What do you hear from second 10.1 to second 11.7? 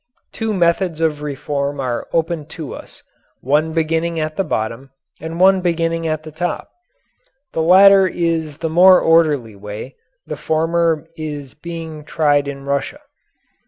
the former is